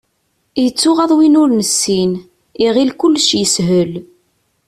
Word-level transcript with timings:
Yettuɣaḍ 0.63 1.11
win 1.17 1.39
ur 1.41 1.49
nessin, 1.59 2.11
iɣill 2.65 2.91
kullec 2.99 3.29
yeshel. 3.39 3.91